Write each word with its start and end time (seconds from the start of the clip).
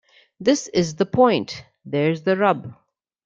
This 0.39 0.67
is 0.69 0.95
the 0.95 1.05
point. 1.05 1.63
There's 1.85 2.23
the 2.23 2.35
rub. 2.35 2.73